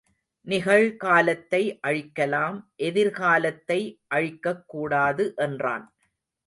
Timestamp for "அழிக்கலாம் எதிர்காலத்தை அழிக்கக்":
1.87-4.67